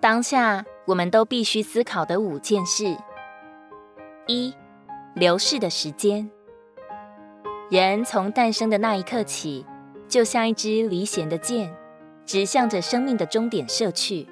[0.00, 2.96] 当下我们都必须思考的五件事：
[4.26, 4.54] 一、
[5.14, 6.30] 流逝的时间。
[7.70, 9.66] 人从诞生的那一刻起，
[10.08, 11.76] 就像一支离弦的箭，
[12.24, 14.26] 直向着生命的终点射去。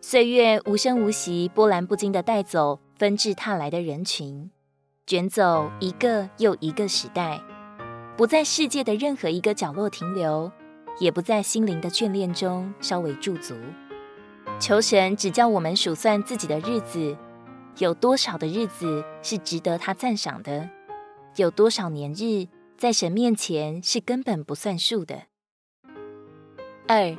[0.00, 4.52] 岁月无声无息、波澜不惊地带走纷至沓来的人群，
[5.04, 7.42] 卷走一个又一个时代，
[8.16, 10.52] 不在世界的任何一个角落停留，
[11.00, 13.56] 也不在心灵的眷恋中稍微驻足。
[14.60, 17.16] 求神指教我们数算自己的日子，
[17.78, 20.68] 有多少的日子是值得他赞赏的？
[21.36, 22.46] 有多少年日
[22.76, 25.22] 在神面前是根本不算数的？
[26.86, 27.16] 二，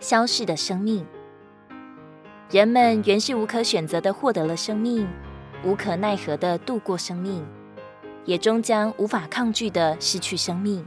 [0.00, 1.06] 消逝的生命。
[2.48, 5.06] 人们原是无可选择的获得了生命，
[5.62, 7.46] 无可奈何的度过生命，
[8.24, 10.86] 也终将无法抗拒的失去生命。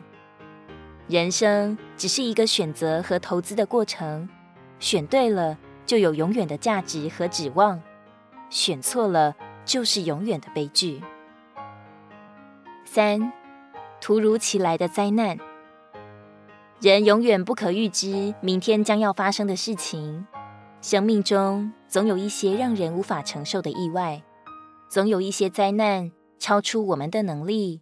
[1.07, 4.27] 人生只是一个选择和投资的过程，
[4.79, 7.82] 选对了就有永远的价值和指望，
[8.49, 11.01] 选错了就是永远的悲剧。
[12.85, 13.32] 三，
[13.99, 15.38] 突如其来的灾难。
[16.79, 20.26] 人永远不可预知明天将要发生的事情。
[20.82, 24.23] 生命中总有一些让人无法承受的意外，
[24.90, 27.82] 总有一些灾难超出我们的能力。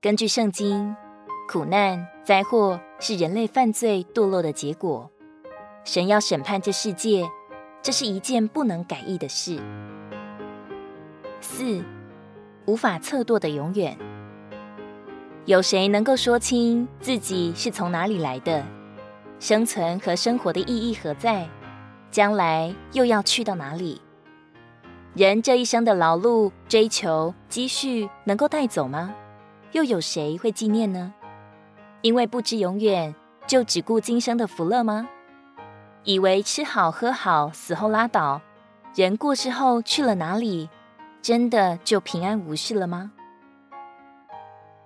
[0.00, 0.96] 根据圣经，
[1.46, 5.10] 苦难、灾祸是人类犯罪堕落的结果。
[5.84, 7.28] 神要审判这世界，
[7.82, 9.58] 这是一件不能改易的事。
[11.40, 11.82] 四，
[12.66, 13.96] 无法测度的永远。
[15.46, 18.64] 有谁能够说清自己是从哪里来的？
[19.38, 21.48] 生存和生活的意义何在？
[22.10, 24.00] 将来又要去到哪里？
[25.14, 29.14] 人这一生的劳碌、追求、积蓄，能够带走吗？
[29.72, 31.12] 又有谁会纪念呢？
[32.02, 33.14] 因为不知永远，
[33.46, 35.08] 就只顾今生的福乐吗？
[36.04, 38.40] 以为吃好喝好，死后拉倒，
[38.94, 40.68] 人过世后去了哪里？
[41.22, 43.12] 真的就平安无事了吗？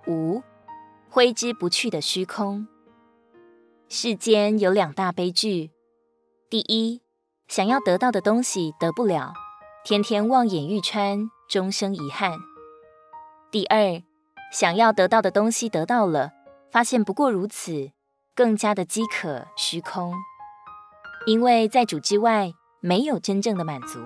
[0.06, 0.42] 五，
[1.08, 2.66] 挥之不去的虚空。
[3.88, 5.70] 世间有两大悲剧，
[6.50, 7.02] 第一。
[7.46, 9.34] 想要得到的东西得不了，
[9.84, 12.38] 天天望眼欲穿，终生遗憾。
[13.50, 14.02] 第二，
[14.50, 16.32] 想要得到的东西得到了，
[16.72, 17.92] 发现不过如此，
[18.34, 20.14] 更加的饥渴虚空。
[21.26, 23.98] 因为在主之外，没有真正的满足，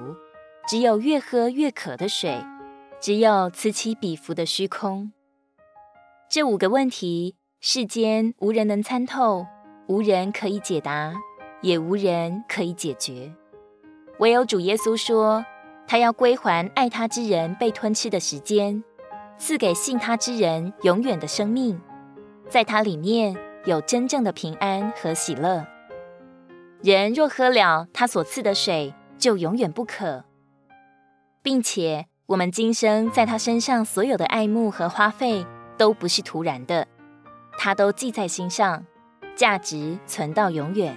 [0.69, 2.41] 只有越喝越渴的水，
[3.01, 5.13] 只有此起彼伏的虚空。
[6.31, 9.47] 这五个问题，世间无人能参透，
[9.89, 11.15] 无人可以解答。
[11.61, 13.33] 也无人可以解决，
[14.21, 15.45] 唯有主耶稣说，
[15.89, 18.85] 他要归还爱他之人被吞吃的时间，
[19.39, 21.81] 赐给信他之人永远的生命，
[22.49, 25.67] 在他里面有真正的平安和喜乐。
[26.83, 30.25] 人若喝了他所赐的水，就永远不渴，
[31.43, 35.45] 并且我们今生在他身上所有的爱慕和花费
[35.77, 36.87] 都不是徒然的，
[37.59, 38.87] 他都记在心上，
[39.35, 40.97] 价值存到永远。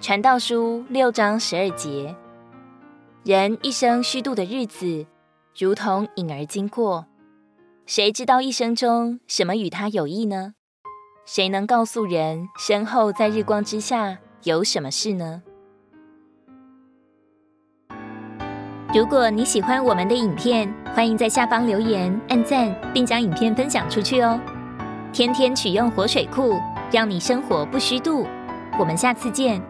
[0.00, 2.16] 传道书六章十二节：
[3.24, 5.06] 人一生虚度的日子，
[5.58, 7.06] 如同影儿经过。
[7.84, 10.54] 谁知道一生中什么与他有益呢？
[11.24, 15.42] 谁能告诉人身后在日光之下有什么事呢？
[18.92, 24.38] 如果你喜欢我们的影片，欢迎在下方留言、按赞，并将影片分享出去哦。
[25.12, 26.58] 天天取用活水库，
[26.90, 28.26] 让你生活不虚度。
[28.78, 29.62] 我们下次见。